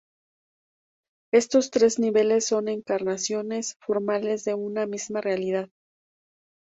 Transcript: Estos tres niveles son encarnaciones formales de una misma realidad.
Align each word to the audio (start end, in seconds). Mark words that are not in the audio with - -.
Estos 1.31 1.69
tres 1.69 1.99
niveles 1.99 2.47
son 2.47 2.69
encarnaciones 2.69 3.75
formales 3.81 4.43
de 4.45 4.55
una 4.55 4.87
misma 4.87 5.21
realidad. 5.21 5.69